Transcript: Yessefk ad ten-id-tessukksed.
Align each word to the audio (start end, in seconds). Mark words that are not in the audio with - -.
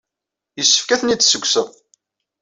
Yessefk 0.57 0.89
ad 0.89 0.99
ten-id-tessukksed. 0.99 1.69